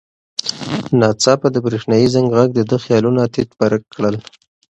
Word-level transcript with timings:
ناڅاپه 0.99 1.47
د 1.51 1.57
برېښنایي 1.65 2.07
زنګ 2.13 2.27
غږ 2.37 2.49
د 2.55 2.59
ده 2.69 2.77
خیالونه 2.83 3.21
تیت 3.33 3.49
پرک 3.59 3.81
کړل. 3.95 4.15